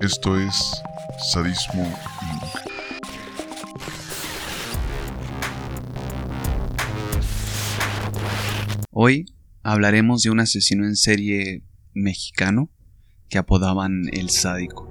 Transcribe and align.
Esto 0.00 0.38
es 0.38 0.82
Sadismo. 1.32 1.90
Hoy 8.90 9.26
hablaremos 9.62 10.22
de 10.22 10.30
un 10.30 10.40
asesino 10.40 10.84
en 10.84 10.96
serie 10.96 11.62
mexicano 11.94 12.70
que 13.28 13.38
apodaban 13.38 14.02
el 14.12 14.28
sádico, 14.28 14.86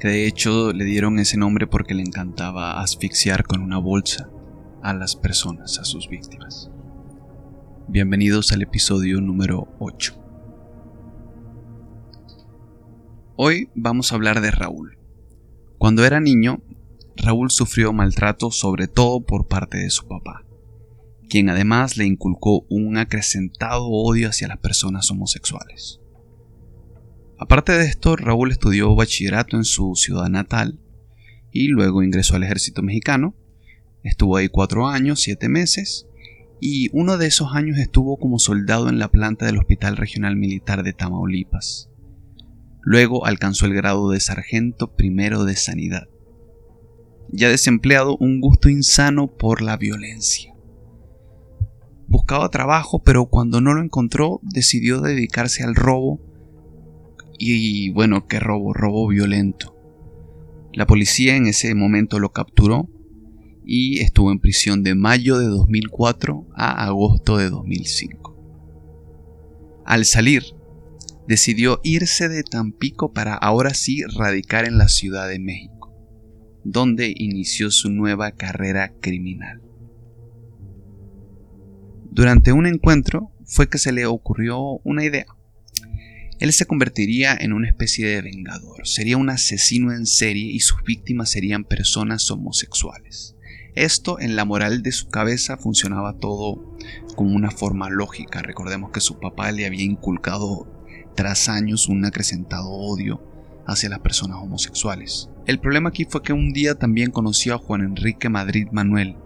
que 0.00 0.08
de 0.08 0.26
hecho 0.26 0.72
le 0.72 0.84
dieron 0.84 1.18
ese 1.20 1.36
nombre 1.36 1.66
porque 1.66 1.94
le 1.94 2.02
encantaba 2.02 2.80
asfixiar 2.80 3.44
con 3.44 3.62
una 3.62 3.78
bolsa 3.78 4.28
a 4.82 4.94
las 4.94 5.14
personas, 5.14 5.78
a 5.78 5.84
sus 5.84 6.08
víctimas. 6.08 6.70
Bienvenidos 7.86 8.52
al 8.52 8.62
episodio 8.62 9.20
número 9.20 9.68
8. 9.78 10.27
Hoy 13.40 13.70
vamos 13.76 14.10
a 14.10 14.16
hablar 14.16 14.40
de 14.40 14.50
Raúl. 14.50 14.98
Cuando 15.78 16.04
era 16.04 16.18
niño, 16.18 16.60
Raúl 17.14 17.52
sufrió 17.52 17.92
maltrato 17.92 18.50
sobre 18.50 18.88
todo 18.88 19.20
por 19.20 19.46
parte 19.46 19.78
de 19.78 19.90
su 19.90 20.08
papá, 20.08 20.44
quien 21.28 21.48
además 21.48 21.96
le 21.96 22.04
inculcó 22.04 22.66
un 22.68 22.96
acrecentado 22.96 23.86
odio 23.86 24.30
hacia 24.30 24.48
las 24.48 24.58
personas 24.58 25.08
homosexuales. 25.12 26.00
Aparte 27.38 27.78
de 27.78 27.84
esto, 27.84 28.16
Raúl 28.16 28.50
estudió 28.50 28.92
bachillerato 28.96 29.56
en 29.56 29.62
su 29.62 29.94
ciudad 29.94 30.28
natal 30.28 30.80
y 31.52 31.68
luego 31.68 32.02
ingresó 32.02 32.34
al 32.34 32.42
ejército 32.42 32.82
mexicano. 32.82 33.36
Estuvo 34.02 34.36
ahí 34.36 34.48
cuatro 34.48 34.88
años, 34.88 35.20
siete 35.20 35.48
meses, 35.48 36.08
y 36.60 36.88
uno 36.92 37.18
de 37.18 37.28
esos 37.28 37.54
años 37.54 37.78
estuvo 37.78 38.16
como 38.16 38.40
soldado 38.40 38.88
en 38.88 38.98
la 38.98 39.12
planta 39.12 39.46
del 39.46 39.58
Hospital 39.58 39.96
Regional 39.96 40.34
Militar 40.34 40.82
de 40.82 40.92
Tamaulipas. 40.92 41.87
Luego 42.82 43.26
alcanzó 43.26 43.66
el 43.66 43.74
grado 43.74 44.10
de 44.10 44.20
sargento 44.20 44.94
primero 44.94 45.44
de 45.44 45.56
sanidad. 45.56 46.08
Ya 47.30 47.48
desempleado, 47.48 48.16
un 48.16 48.40
gusto 48.40 48.68
insano 48.68 49.26
por 49.26 49.60
la 49.60 49.76
violencia. 49.76 50.54
Buscaba 52.06 52.48
trabajo, 52.48 53.02
pero 53.02 53.26
cuando 53.26 53.60
no 53.60 53.74
lo 53.74 53.82
encontró, 53.82 54.40
decidió 54.42 55.02
dedicarse 55.02 55.62
al 55.62 55.74
robo. 55.74 56.20
Y 57.38 57.90
bueno, 57.90 58.26
¿qué 58.26 58.40
robo? 58.40 58.72
Robo 58.72 59.06
violento. 59.08 59.76
La 60.72 60.86
policía 60.86 61.36
en 61.36 61.46
ese 61.46 61.74
momento 61.74 62.18
lo 62.18 62.32
capturó 62.32 62.88
y 63.64 64.00
estuvo 64.00 64.32
en 64.32 64.40
prisión 64.40 64.82
de 64.82 64.94
mayo 64.94 65.36
de 65.38 65.46
2004 65.46 66.46
a 66.54 66.86
agosto 66.86 67.36
de 67.36 67.50
2005. 67.50 68.36
Al 69.84 70.06
salir, 70.06 70.44
decidió 71.28 71.78
irse 71.84 72.30
de 72.30 72.42
Tampico 72.42 73.12
para 73.12 73.34
ahora 73.34 73.74
sí 73.74 74.02
radicar 74.16 74.64
en 74.64 74.78
la 74.78 74.88
Ciudad 74.88 75.28
de 75.28 75.38
México, 75.38 75.94
donde 76.64 77.12
inició 77.14 77.70
su 77.70 77.90
nueva 77.90 78.32
carrera 78.32 78.94
criminal. 79.02 79.60
Durante 82.10 82.52
un 82.52 82.66
encuentro 82.66 83.30
fue 83.44 83.68
que 83.68 83.76
se 83.76 83.92
le 83.92 84.06
ocurrió 84.06 84.80
una 84.84 85.04
idea. 85.04 85.26
Él 86.40 86.50
se 86.54 86.64
convertiría 86.64 87.36
en 87.38 87.52
una 87.52 87.68
especie 87.68 88.06
de 88.06 88.22
vengador, 88.22 88.86
sería 88.86 89.18
un 89.18 89.28
asesino 89.28 89.92
en 89.92 90.06
serie 90.06 90.50
y 90.50 90.60
sus 90.60 90.82
víctimas 90.82 91.30
serían 91.30 91.64
personas 91.64 92.30
homosexuales. 92.30 93.36
Esto 93.74 94.18
en 94.18 94.34
la 94.34 94.46
moral 94.46 94.82
de 94.82 94.92
su 94.92 95.08
cabeza 95.08 95.58
funcionaba 95.58 96.16
todo 96.16 96.74
como 97.16 97.36
una 97.36 97.50
forma 97.50 97.90
lógica. 97.90 98.40
Recordemos 98.40 98.92
que 98.92 99.00
su 99.00 99.20
papá 99.20 99.52
le 99.52 99.66
había 99.66 99.84
inculcado 99.84 100.77
tras 101.18 101.48
años 101.48 101.88
un 101.88 102.04
acrecentado 102.04 102.70
odio 102.70 103.20
hacia 103.66 103.88
las 103.88 103.98
personas 103.98 104.38
homosexuales. 104.40 105.28
El 105.46 105.58
problema 105.58 105.88
aquí 105.88 106.06
fue 106.08 106.22
que 106.22 106.32
un 106.32 106.52
día 106.52 106.76
también 106.76 107.10
conoció 107.10 107.54
a 107.54 107.58
Juan 107.58 107.80
Enrique 107.80 108.28
Madrid 108.28 108.68
Manuel, 108.70 109.16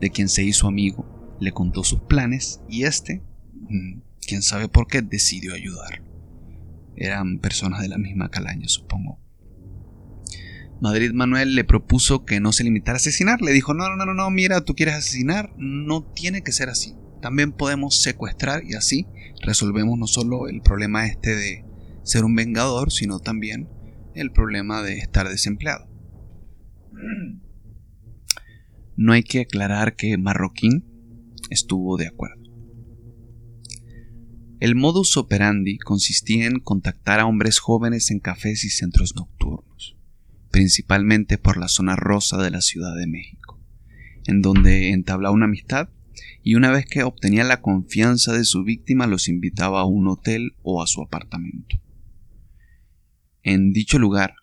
de 0.00 0.10
quien 0.10 0.28
se 0.28 0.42
hizo 0.42 0.66
amigo, 0.66 1.36
le 1.38 1.52
contó 1.52 1.84
sus 1.84 2.00
planes 2.00 2.62
y 2.68 2.82
este, 2.82 3.22
mm, 3.68 4.00
quién 4.26 4.42
sabe 4.42 4.68
por 4.68 4.88
qué, 4.88 5.02
decidió 5.02 5.54
ayudarlo. 5.54 6.04
Eran 6.96 7.38
personas 7.38 7.80
de 7.80 7.90
la 7.90 7.98
misma 7.98 8.28
calaña, 8.28 8.66
supongo. 8.66 9.20
Madrid 10.80 11.12
Manuel 11.12 11.54
le 11.54 11.62
propuso 11.62 12.24
que 12.24 12.40
no 12.40 12.50
se 12.50 12.64
limitara 12.64 12.96
a 12.96 12.98
asesinar. 12.98 13.40
Le 13.40 13.52
dijo, 13.52 13.72
no, 13.72 13.88
no, 13.88 14.04
no, 14.04 14.14
no, 14.14 14.30
mira, 14.32 14.64
tú 14.64 14.74
quieres 14.74 14.96
asesinar, 14.96 15.54
no 15.58 16.02
tiene 16.02 16.42
que 16.42 16.50
ser 16.50 16.70
así. 16.70 16.96
También 17.20 17.52
podemos 17.52 18.02
secuestrar 18.02 18.64
y 18.64 18.74
así 18.74 19.06
resolvemos 19.42 19.98
no 19.98 20.06
solo 20.06 20.48
el 20.48 20.60
problema 20.60 21.06
este 21.06 21.34
de 21.34 21.64
ser 22.02 22.24
un 22.24 22.34
vengador, 22.34 22.92
sino 22.92 23.18
también 23.18 23.68
el 24.14 24.32
problema 24.32 24.82
de 24.82 24.98
estar 24.98 25.28
desempleado. 25.28 25.88
No 28.98 29.12
hay 29.12 29.22
que 29.22 29.40
aclarar 29.40 29.94
que 29.94 30.16
Marroquín 30.16 30.86
estuvo 31.50 31.98
de 31.98 32.06
acuerdo. 32.06 32.42
El 34.58 34.74
modus 34.74 35.18
operandi 35.18 35.76
consistía 35.76 36.46
en 36.46 36.60
contactar 36.60 37.20
a 37.20 37.26
hombres 37.26 37.58
jóvenes 37.58 38.10
en 38.10 38.20
cafés 38.20 38.64
y 38.64 38.70
centros 38.70 39.14
nocturnos, 39.14 39.98
principalmente 40.50 41.36
por 41.36 41.58
la 41.58 41.68
zona 41.68 41.94
rosa 41.94 42.42
de 42.42 42.50
la 42.50 42.62
Ciudad 42.62 42.96
de 42.96 43.06
México, 43.06 43.60
en 44.24 44.40
donde 44.40 44.92
entablaba 44.92 45.34
una 45.34 45.44
amistad 45.44 45.90
y 46.42 46.54
una 46.54 46.70
vez 46.70 46.86
que 46.86 47.02
obtenía 47.02 47.44
la 47.44 47.60
confianza 47.60 48.32
de 48.32 48.44
su 48.44 48.64
víctima 48.64 49.06
los 49.06 49.28
invitaba 49.28 49.80
a 49.80 49.84
un 49.84 50.08
hotel 50.08 50.52
o 50.62 50.82
a 50.82 50.86
su 50.86 51.02
apartamento. 51.02 51.76
En 53.42 53.72
dicho 53.72 53.98
lugar, 53.98 54.34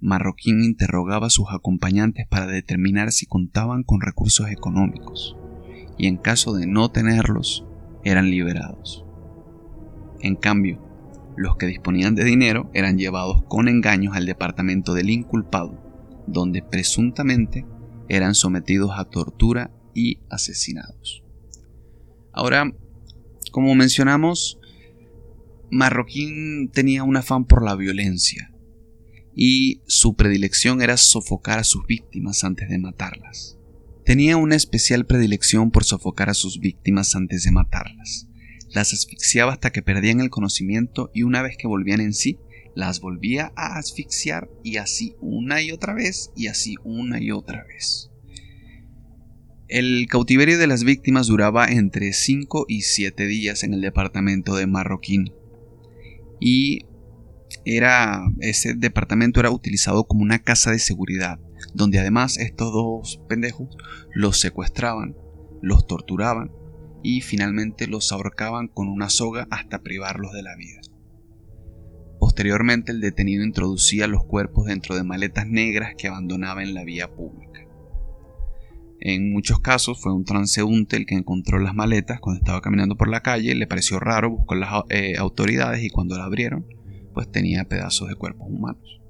Marroquín 0.00 0.62
interrogaba 0.62 1.28
a 1.28 1.30
sus 1.30 1.46
acompañantes 1.50 2.26
para 2.28 2.46
determinar 2.46 3.12
si 3.12 3.26
contaban 3.26 3.84
con 3.84 4.00
recursos 4.00 4.50
económicos, 4.50 5.36
y 5.96 6.06
en 6.06 6.16
caso 6.16 6.54
de 6.54 6.66
no 6.66 6.90
tenerlos, 6.90 7.66
eran 8.04 8.30
liberados. 8.30 9.04
En 10.20 10.36
cambio, 10.36 10.82
los 11.36 11.56
que 11.56 11.66
disponían 11.66 12.14
de 12.14 12.24
dinero 12.24 12.70
eran 12.74 12.98
llevados 12.98 13.44
con 13.44 13.68
engaños 13.68 14.14
al 14.16 14.26
departamento 14.26 14.94
del 14.94 15.10
inculpado, 15.10 15.82
donde 16.26 16.62
presuntamente 16.62 17.66
eran 18.08 18.34
sometidos 18.34 18.92
a 18.96 19.04
tortura 19.04 19.70
y 19.94 20.18
asesinados. 20.30 21.22
Ahora, 22.32 22.72
como 23.52 23.74
mencionamos, 23.74 24.58
Marroquín 25.70 26.70
tenía 26.72 27.04
un 27.04 27.16
afán 27.16 27.44
por 27.44 27.64
la 27.64 27.76
violencia 27.76 28.52
y 29.34 29.80
su 29.86 30.14
predilección 30.14 30.82
era 30.82 30.96
sofocar 30.96 31.58
a 31.58 31.64
sus 31.64 31.86
víctimas 31.86 32.44
antes 32.44 32.68
de 32.68 32.78
matarlas. 32.78 33.58
Tenía 34.04 34.36
una 34.36 34.54
especial 34.54 35.06
predilección 35.06 35.70
por 35.70 35.84
sofocar 35.84 36.30
a 36.30 36.34
sus 36.34 36.60
víctimas 36.60 37.14
antes 37.14 37.44
de 37.44 37.52
matarlas. 37.52 38.28
Las 38.70 38.92
asfixiaba 38.92 39.52
hasta 39.52 39.70
que 39.70 39.82
perdían 39.82 40.20
el 40.20 40.30
conocimiento 40.30 41.10
y 41.14 41.22
una 41.22 41.42
vez 41.42 41.56
que 41.56 41.68
volvían 41.68 42.00
en 42.00 42.12
sí, 42.12 42.38
las 42.74 43.00
volvía 43.00 43.52
a 43.56 43.78
asfixiar 43.78 44.50
y 44.62 44.76
así 44.76 45.14
una 45.20 45.62
y 45.62 45.72
otra 45.72 45.94
vez 45.94 46.32
y 46.36 46.48
así 46.48 46.74
una 46.84 47.20
y 47.20 47.30
otra 47.30 47.64
vez. 47.64 48.10
El 49.74 50.06
cautiverio 50.08 50.56
de 50.56 50.68
las 50.68 50.84
víctimas 50.84 51.26
duraba 51.26 51.66
entre 51.66 52.12
5 52.12 52.66
y 52.68 52.82
7 52.82 53.26
días 53.26 53.64
en 53.64 53.74
el 53.74 53.80
departamento 53.80 54.54
de 54.54 54.68
Marroquín. 54.68 55.34
Y 56.38 56.86
ese 57.64 58.74
departamento 58.74 59.40
era 59.40 59.50
utilizado 59.50 60.04
como 60.04 60.22
una 60.22 60.38
casa 60.38 60.70
de 60.70 60.78
seguridad, 60.78 61.40
donde 61.74 61.98
además 61.98 62.38
estos 62.38 62.72
dos 62.72 63.20
pendejos 63.28 63.76
los 64.14 64.38
secuestraban, 64.38 65.16
los 65.60 65.88
torturaban 65.88 66.52
y 67.02 67.22
finalmente 67.22 67.88
los 67.88 68.12
ahorcaban 68.12 68.68
con 68.68 68.86
una 68.86 69.10
soga 69.10 69.48
hasta 69.50 69.82
privarlos 69.82 70.30
de 70.34 70.42
la 70.44 70.54
vida. 70.54 70.82
Posteriormente 72.20 72.92
el 72.92 73.00
detenido 73.00 73.42
introducía 73.42 74.06
los 74.06 74.24
cuerpos 74.24 74.66
dentro 74.66 74.94
de 74.94 75.02
maletas 75.02 75.48
negras 75.48 75.94
que 75.98 76.06
abandonaba 76.06 76.62
en 76.62 76.74
la 76.74 76.84
vía 76.84 77.10
pública. 77.10 77.63
En 79.00 79.32
muchos 79.32 79.60
casos 79.60 80.00
fue 80.00 80.14
un 80.14 80.24
transeúnte 80.24 80.96
el 80.96 81.06
que 81.06 81.14
encontró 81.14 81.58
las 81.58 81.74
maletas 81.74 82.20
cuando 82.20 82.38
estaba 82.38 82.60
caminando 82.60 82.96
por 82.96 83.08
la 83.08 83.20
calle, 83.20 83.54
le 83.54 83.66
pareció 83.66 84.00
raro, 84.00 84.30
buscó 84.30 84.54
las 84.54 84.70
eh, 84.88 85.14
autoridades 85.18 85.82
y 85.82 85.90
cuando 85.90 86.16
la 86.16 86.24
abrieron, 86.24 86.66
pues 87.12 87.30
tenía 87.30 87.64
pedazos 87.64 88.08
de 88.08 88.14
cuerpos 88.14 88.48
humanos. 88.48 89.00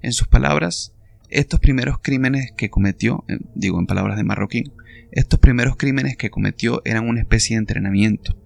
En 0.00 0.12
sus 0.12 0.28
palabras, 0.28 0.94
estos 1.28 1.60
primeros 1.60 1.98
crímenes 2.00 2.52
que 2.56 2.70
cometió, 2.70 3.24
eh, 3.28 3.38
digo 3.54 3.78
en 3.78 3.86
palabras 3.86 4.16
de 4.16 4.24
Marroquín, 4.24 4.72
estos 5.10 5.38
primeros 5.40 5.76
crímenes 5.76 6.16
que 6.16 6.30
cometió 6.30 6.80
eran 6.84 7.08
una 7.08 7.20
especie 7.20 7.56
de 7.56 7.60
entrenamiento, 7.60 8.36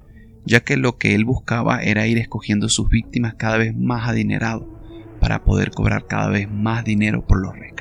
ya 0.44 0.60
que 0.60 0.76
lo 0.76 0.98
que 0.98 1.14
él 1.14 1.24
buscaba 1.24 1.82
era 1.82 2.06
ir 2.06 2.18
escogiendo 2.18 2.68
sus 2.68 2.88
víctimas 2.88 3.34
cada 3.34 3.56
vez 3.56 3.74
más 3.76 4.08
adinerado, 4.08 4.76
para 5.20 5.44
poder 5.44 5.70
cobrar 5.70 6.06
cada 6.06 6.28
vez 6.28 6.50
más 6.50 6.84
dinero 6.84 7.26
por 7.26 7.40
los 7.40 7.56
rescates. 7.56 7.75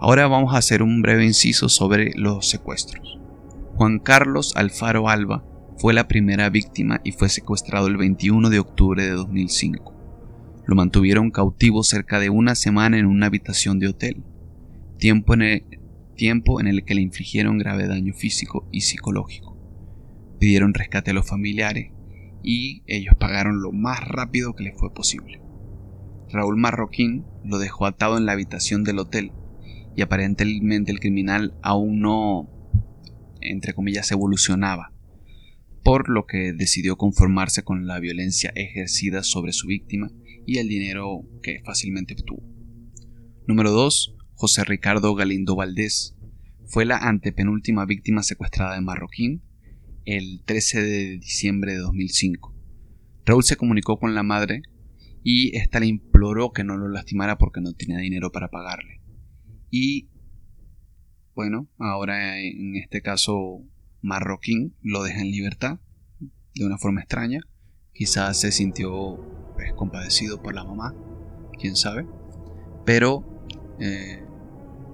Ahora 0.00 0.26
vamos 0.26 0.54
a 0.54 0.58
hacer 0.58 0.82
un 0.82 1.02
breve 1.02 1.24
inciso 1.24 1.68
sobre 1.68 2.12
los 2.16 2.50
secuestros. 2.50 3.18
Juan 3.76 4.00
Carlos 4.00 4.52
Alfaro 4.56 5.08
Alba 5.08 5.44
fue 5.78 5.94
la 5.94 6.08
primera 6.08 6.50
víctima 6.50 7.00
y 7.04 7.12
fue 7.12 7.28
secuestrado 7.28 7.86
el 7.86 7.96
21 7.96 8.50
de 8.50 8.58
octubre 8.58 9.02
de 9.04 9.10
2005. 9.10 9.92
lo 10.66 10.76
mantuvieron 10.76 11.30
cautivo 11.30 11.82
cerca 11.82 12.18
de 12.18 12.30
una 12.30 12.54
semana 12.54 12.98
en 12.98 13.04
una 13.04 13.26
habitación 13.26 13.78
de 13.78 13.88
hotel, 13.88 14.24
tiempo 14.98 15.34
en 15.34 15.42
el, 15.42 15.64
tiempo 16.16 16.58
en 16.58 16.66
el 16.66 16.84
que 16.84 16.94
le 16.94 17.02
infligieron 17.02 17.58
grave 17.58 17.86
daño 17.86 18.14
físico 18.14 18.66
y 18.72 18.80
psicológico. 18.80 19.58
Pidieron 20.38 20.72
rescate 20.72 21.10
a 21.10 21.14
los 21.14 21.28
familiares 21.28 21.92
y 22.42 22.82
ellos 22.86 23.14
pagaron 23.18 23.60
lo 23.60 23.72
más 23.72 24.00
rápido 24.00 24.54
que 24.54 24.64
les 24.64 24.78
fue 24.78 24.92
posible. 24.94 25.40
Raúl 26.30 26.56
Marroquín 26.56 27.24
lo 27.44 27.58
dejó 27.58 27.84
atado 27.84 28.16
en 28.16 28.24
la 28.24 28.32
habitación 28.32 28.84
del 28.84 29.00
hotel 29.00 29.32
y 29.96 30.02
aparentemente 30.02 30.92
el 30.92 31.00
criminal 31.00 31.54
aún 31.62 32.00
no, 32.00 32.50
entre 33.40 33.74
comillas, 33.74 34.10
evolucionaba, 34.10 34.92
por 35.82 36.08
lo 36.08 36.26
que 36.26 36.52
decidió 36.52 36.96
conformarse 36.96 37.62
con 37.62 37.86
la 37.86 38.00
violencia 38.00 38.52
ejercida 38.54 39.22
sobre 39.22 39.52
su 39.52 39.66
víctima 39.66 40.10
y 40.46 40.58
el 40.58 40.68
dinero 40.68 41.22
que 41.42 41.60
fácilmente 41.64 42.14
obtuvo. 42.14 42.42
Número 43.46 43.70
2. 43.70 44.16
José 44.34 44.64
Ricardo 44.64 45.14
Galindo 45.14 45.54
Valdés 45.54 46.16
fue 46.66 46.84
la 46.84 46.96
antepenúltima 46.96 47.84
víctima 47.86 48.22
secuestrada 48.22 48.74
de 48.74 48.80
Marroquín 48.80 49.42
el 50.04 50.42
13 50.44 50.82
de 50.82 51.18
diciembre 51.18 51.72
de 51.72 51.78
2005. 51.78 52.54
Raúl 53.24 53.44
se 53.44 53.56
comunicó 53.56 53.98
con 53.98 54.14
la 54.14 54.22
madre 54.22 54.62
y 55.22 55.56
ésta 55.56 55.80
le 55.80 55.86
imploró 55.86 56.52
que 56.52 56.64
no 56.64 56.76
lo 56.76 56.88
lastimara 56.88 57.38
porque 57.38 57.60
no 57.60 57.72
tenía 57.72 57.98
dinero 57.98 58.32
para 58.32 58.48
pagarle. 58.48 59.00
Y 59.76 60.06
bueno, 61.34 61.66
ahora 61.80 62.38
en 62.38 62.76
este 62.76 63.02
caso 63.02 63.60
Marroquín 64.02 64.76
lo 64.82 65.02
deja 65.02 65.20
en 65.20 65.32
libertad 65.32 65.80
de 66.54 66.64
una 66.64 66.78
forma 66.78 67.00
extraña. 67.00 67.40
Quizás 67.92 68.38
se 68.38 68.52
sintió 68.52 69.16
pues, 69.54 69.72
compadecido 69.72 70.40
por 70.40 70.54
la 70.54 70.62
mamá, 70.62 70.94
quién 71.58 71.74
sabe. 71.74 72.06
Pero 72.84 73.24
eh, 73.80 74.22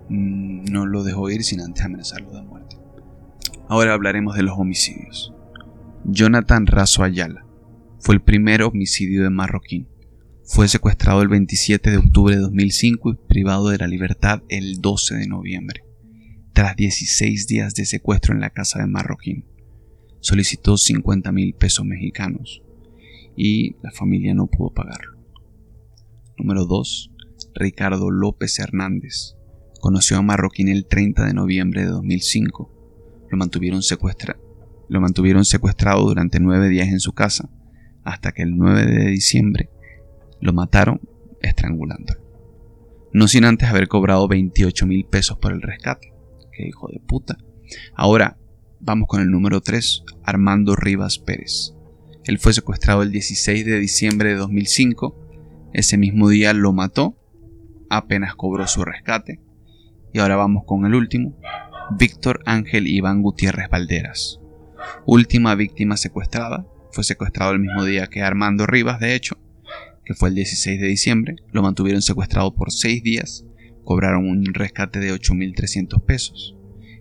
no 0.08 0.86
lo 0.86 1.04
dejó 1.04 1.28
ir 1.28 1.44
sin 1.44 1.60
antes 1.60 1.84
amenazarlo 1.84 2.32
de 2.32 2.40
muerte. 2.40 2.76
Ahora 3.68 3.92
hablaremos 3.92 4.34
de 4.34 4.44
los 4.44 4.58
homicidios. 4.58 5.34
Jonathan 6.04 6.66
Razo 6.66 7.02
Ayala 7.02 7.44
fue 7.98 8.14
el 8.14 8.22
primer 8.22 8.62
homicidio 8.62 9.24
de 9.24 9.30
Marroquín. 9.30 9.88
Fue 10.44 10.66
secuestrado 10.68 11.22
el 11.22 11.28
27 11.28 11.90
de 11.90 11.96
octubre 11.98 12.34
de 12.34 12.40
2005 12.40 13.10
y 13.10 13.14
privado 13.14 13.68
de 13.68 13.78
la 13.78 13.86
libertad 13.86 14.42
el 14.48 14.80
12 14.80 15.16
de 15.16 15.26
noviembre. 15.26 15.84
Tras 16.52 16.74
16 16.76 17.46
días 17.46 17.74
de 17.74 17.86
secuestro 17.86 18.34
en 18.34 18.40
la 18.40 18.50
casa 18.50 18.80
de 18.80 18.86
Marroquín, 18.86 19.44
solicitó 20.20 20.76
50 20.76 21.30
mil 21.32 21.54
pesos 21.54 21.86
mexicanos 21.86 22.62
y 23.36 23.76
la 23.82 23.92
familia 23.92 24.34
no 24.34 24.48
pudo 24.48 24.70
pagarlo. 24.74 25.18
Número 26.36 26.66
2. 26.66 27.12
Ricardo 27.54 28.10
López 28.10 28.58
Hernández. 28.58 29.36
Conoció 29.80 30.18
a 30.18 30.22
Marroquín 30.22 30.68
el 30.68 30.86
30 30.86 31.26
de 31.26 31.34
noviembre 31.34 31.82
de 31.82 31.88
2005. 31.88 33.28
Lo 33.30 33.38
mantuvieron, 33.38 33.80
lo 34.88 35.00
mantuvieron 35.00 35.44
secuestrado 35.44 36.02
durante 36.02 36.40
nueve 36.40 36.68
días 36.68 36.88
en 36.88 37.00
su 37.00 37.12
casa, 37.12 37.48
hasta 38.02 38.32
que 38.32 38.42
el 38.42 38.56
9 38.56 38.84
de 38.84 39.10
diciembre 39.10 39.70
lo 40.40 40.52
mataron 40.52 41.00
estrangulándolo. 41.40 42.20
No 43.12 43.26
sin 43.28 43.44
antes 43.44 43.68
haber 43.68 43.88
cobrado 43.88 44.28
28 44.28 44.86
mil 44.86 45.04
pesos 45.04 45.38
por 45.38 45.52
el 45.52 45.62
rescate. 45.62 46.12
Qué 46.52 46.68
hijo 46.68 46.88
de 46.88 47.00
puta. 47.00 47.38
Ahora, 47.94 48.38
vamos 48.78 49.08
con 49.08 49.20
el 49.20 49.30
número 49.30 49.60
3, 49.60 50.04
Armando 50.22 50.76
Rivas 50.76 51.18
Pérez. 51.18 51.74
Él 52.24 52.38
fue 52.38 52.52
secuestrado 52.52 53.02
el 53.02 53.10
16 53.10 53.64
de 53.64 53.78
diciembre 53.78 54.30
de 54.30 54.36
2005. 54.36 55.16
Ese 55.72 55.96
mismo 55.96 56.28
día 56.28 56.52
lo 56.52 56.72
mató, 56.72 57.16
apenas 57.88 58.34
cobró 58.34 58.66
su 58.66 58.84
rescate. 58.84 59.40
Y 60.12 60.18
ahora 60.18 60.36
vamos 60.36 60.64
con 60.64 60.84
el 60.86 60.94
último, 60.94 61.36
Víctor 61.96 62.42
Ángel 62.46 62.86
Iván 62.86 63.22
Gutiérrez 63.22 63.68
Valderas. 63.68 64.40
Última 65.06 65.54
víctima 65.54 65.96
secuestrada, 65.96 66.66
fue 66.92 67.04
secuestrado 67.04 67.52
el 67.52 67.60
mismo 67.60 67.84
día 67.84 68.08
que 68.08 68.22
Armando 68.22 68.66
Rivas, 68.66 69.00
de 69.00 69.14
hecho, 69.14 69.36
que 70.10 70.14
fue 70.14 70.30
el 70.30 70.34
16 70.34 70.80
de 70.80 70.88
diciembre, 70.88 71.36
lo 71.52 71.62
mantuvieron 71.62 72.02
secuestrado 72.02 72.52
por 72.52 72.72
seis 72.72 73.00
días, 73.00 73.44
cobraron 73.84 74.28
un 74.28 74.44
rescate 74.54 74.98
de 74.98 75.14
8.300 75.14 76.04
pesos 76.04 76.56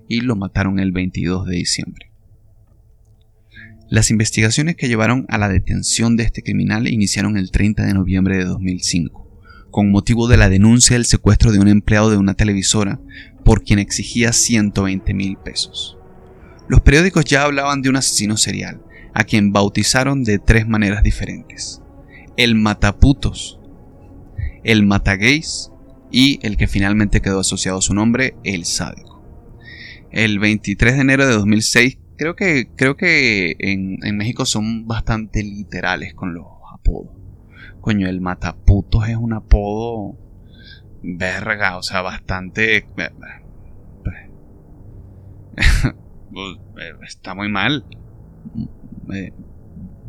y 0.08 0.22
lo 0.22 0.36
mataron 0.36 0.78
el 0.78 0.92
22 0.92 1.48
de 1.48 1.56
diciembre. 1.56 2.12
Las 3.90 4.12
investigaciones 4.12 4.76
que 4.76 4.88
llevaron 4.88 5.26
a 5.30 5.40
la 5.40 5.50
detención 5.50 6.18
de 6.18 6.24
este 6.26 6.44
criminal 6.44 6.88
iniciaron 6.88 7.36
el 7.36 7.50
30 7.50 7.84
de 7.84 7.96
noviembre 7.96 8.38
de 8.38 8.46
2005, 8.46 9.28
con 9.72 9.90
motivo 9.90 10.28
de 10.28 10.38
la 10.38 10.48
denuncia 10.48 10.96
del 10.96 11.06
secuestro 11.06 11.52
de 11.52 11.58
un 11.58 11.68
empleado 11.68 12.12
de 12.12 12.18
una 12.18 12.36
televisora 12.36 13.00
por 13.44 13.64
quien 13.64 13.80
exigía 13.80 14.34
120 14.34 15.16
mil 15.16 15.36
pesos. 15.38 15.98
Los 16.68 16.82
periódicos 16.82 17.26
ya 17.26 17.42
hablaban 17.42 17.82
de 17.82 17.90
un 17.90 17.96
asesino 17.96 18.38
serial, 18.38 18.84
a 19.16 19.24
quien 19.24 19.52
bautizaron 19.52 20.24
de 20.24 20.38
tres 20.38 20.68
maneras 20.68 21.02
diferentes 21.02 21.82
el 22.40 22.56
mataputos, 22.56 23.60
el 24.64 24.86
matagays 24.86 25.74
y 26.10 26.40
el 26.48 26.56
que 26.56 26.68
finalmente 26.68 27.20
quedó 27.20 27.42
asociado 27.42 27.80
a 27.80 27.82
su 27.82 27.94
nombre, 27.94 28.38
el 28.46 28.64
sádico. 28.64 29.22
El 30.10 30.40
23 30.40 30.96
de 30.96 31.02
enero 31.02 31.28
de 31.28 31.34
2006, 31.34 31.98
creo 32.18 32.38
que, 32.38 32.70
creo 32.78 32.96
que 32.96 33.58
en, 33.60 34.00
México 34.16 34.46
son 34.46 34.88
bastante 34.88 35.44
literales 35.44 36.14
con 36.14 36.34
los 36.34 36.46
apodos. 36.74 37.12
Coño, 37.82 38.08
el 38.08 38.22
mataputos 38.22 39.10
es 39.10 39.18
un 39.18 39.34
apodo 39.34 40.18
verga, 41.04 41.76
o 41.76 41.84
sea, 41.84 42.02
bastante... 42.02 42.86
Está 47.06 47.36
muy 47.36 47.50
mal. 47.50 47.84
Eh, 49.14 49.34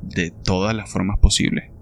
de 0.03 0.31
todas 0.31 0.77
las 0.77 0.89
formas 0.89 1.19
posibles. 1.19 1.73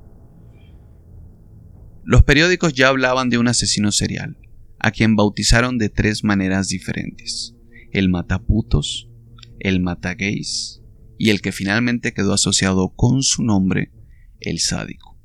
Los 2.08 2.22
periódicos 2.22 2.72
ya 2.72 2.88
hablaban 2.88 3.28
de 3.28 3.36
un 3.36 3.48
asesino 3.48 3.92
serial, 3.92 4.38
a 4.78 4.92
quien 4.92 5.14
bautizaron 5.14 5.76
de 5.76 5.90
tres 5.90 6.24
maneras 6.24 6.68
diferentes: 6.68 7.54
el 7.92 8.08
mataputos, 8.08 9.10
el 9.58 9.80
matagays 9.80 10.80
y 11.18 11.28
el 11.28 11.42
que 11.42 11.52
finalmente 11.52 12.14
quedó 12.14 12.32
asociado 12.32 12.94
con 12.96 13.22
su 13.22 13.42
nombre, 13.42 13.92
el 14.40 14.58
sádico. 14.58 15.18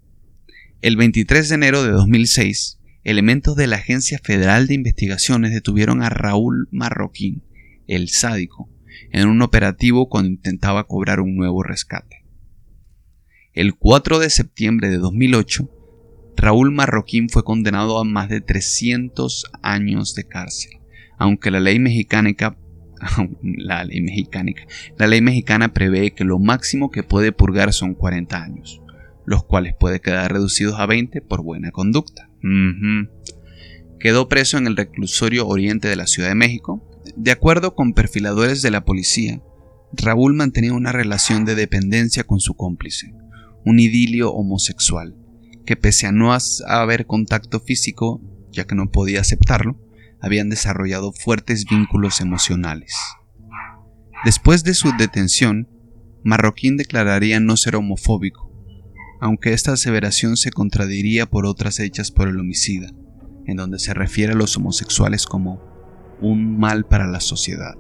El 0.82 0.98
23 0.98 1.48
de 1.48 1.56
enero 1.56 1.84
de 1.84 1.92
2006, 1.92 2.82
elementos 3.06 3.56
de 3.56 3.68
la 3.68 3.78
Agencia 3.78 4.20
Federal 4.22 4.68
de 4.68 4.74
Investigaciones 4.74 5.54
detuvieron 5.54 6.04
a 6.04 6.10
Raúl 6.10 6.68
Marroquín, 6.70 7.46
el 7.88 8.10
sádico, 8.10 8.70
en 9.14 9.30
un 9.30 9.42
operativo 9.42 10.10
cuando 10.10 10.32
intentaba 10.32 10.86
cobrar 10.86 11.22
un 11.22 11.38
nuevo 11.38 11.64
rescate. 11.64 12.26
El 13.54 13.74
4 13.74 14.20
de 14.20 14.30
septiembre 14.30 14.90
de 14.90 14.98
2008, 14.98 15.80
Raúl 16.44 16.74
Marroquín 16.74 17.30
fue 17.30 17.46
condenado 17.46 17.98
a 17.98 18.04
más 18.04 18.28
de 18.28 18.42
300 18.42 19.46
años 19.62 20.14
de 20.14 20.26
cárcel, 20.28 20.82
aunque 21.18 21.52
la 21.52 21.62
ley 21.62 21.80
mexicana 21.80 22.32
la 23.42 23.86
ley 23.86 24.02
mexicana, 24.02 24.52
la 24.98 25.08
ley 25.08 25.22
mexicana 25.22 25.74
prevé 25.74 26.12
que 26.14 26.26
lo 26.26 26.40
máximo 26.40 26.92
que 26.92 27.02
puede 27.02 27.32
purgar 27.32 27.72
son 27.72 27.96
40 27.96 28.44
años, 28.44 28.82
los 29.26 29.46
cuales 29.46 29.74
puede 29.80 30.02
quedar 30.02 30.34
reducidos 30.34 30.82
a 30.82 30.86
20 30.86 31.22
por 31.22 31.44
buena 31.44 31.72
conducta. 31.72 32.30
Quedó 34.02 34.28
preso 34.28 34.58
en 34.58 34.68
el 34.68 34.76
reclusorio 34.76 35.48
oriente 35.48 35.88
de 35.88 35.96
la 35.96 36.08
Ciudad 36.08 36.28
de 36.28 36.36
México. 36.36 36.86
De 37.16 37.32
acuerdo 37.32 37.74
con 37.74 37.94
perfiladores 37.94 38.62
de 38.62 38.72
la 38.72 38.84
policía, 38.84 39.42
Raúl 39.94 40.34
mantenía 40.34 40.74
una 40.74 40.92
relación 40.92 41.46
de 41.46 41.56
dependencia 41.56 42.26
con 42.26 42.42
su 42.42 42.56
cómplice, 42.56 43.14
un 43.64 43.80
idilio 43.80 44.34
homosexual, 44.34 45.16
que 45.66 45.76
pese 45.76 46.08
a 46.08 46.12
no 46.12 46.36
haber 46.68 47.06
contacto 47.06 47.60
físico, 47.60 48.22
ya 48.52 48.66
que 48.66 48.76
no 48.76 48.92
podía 48.92 49.22
aceptarlo, 49.22 49.80
habían 50.22 50.50
desarrollado 50.50 51.12
fuertes 51.12 51.66
vínculos 51.66 52.22
emocionales. 52.22 52.96
Después 54.24 54.64
de 54.64 54.74
su 54.74 54.92
detención, 54.98 55.68
Marroquín 56.24 56.78
declararía 56.78 57.40
no 57.40 57.58
ser 57.58 57.76
homofóbico, 57.76 58.50
aunque 59.20 59.54
esta 59.54 59.74
aseveración 59.74 60.38
se 60.38 60.52
contradiría 60.52 61.26
por 61.26 61.46
otras 61.46 61.80
hechas 61.80 62.12
por 62.12 62.30
el 62.30 62.40
homicida, 62.40 62.90
en 63.46 63.58
donde 63.58 63.80
se 63.80 63.94
refiere 63.94 64.34
a 64.34 64.38
los 64.38 64.56
homosexuales 64.56 65.26
como 65.26 65.62
un 66.22 66.58
mal 66.58 66.86
para 66.86 67.08
la 67.08 67.20
sociedad. 67.20 67.76